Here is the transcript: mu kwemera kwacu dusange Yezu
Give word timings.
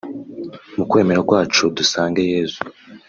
mu 0.75 0.83
kwemera 0.89 1.21
kwacu 1.27 1.63
dusange 1.77 2.19
Yezu 2.31 2.59